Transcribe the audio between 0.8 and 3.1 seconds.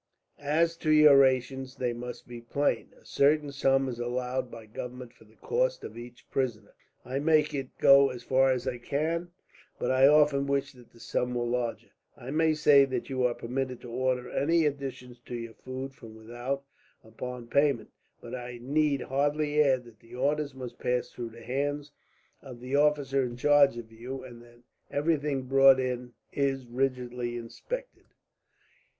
your rations, they must be plain. A